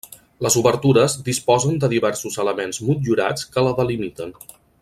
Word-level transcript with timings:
Les 0.45 0.55
obertures 0.61 1.17
disposen 1.27 1.77
de 1.83 1.91
diversos 1.93 2.39
elements 2.47 2.83
motllurats 2.89 3.49
que 3.55 3.69
la 3.69 3.79
delimiten. 3.83 4.39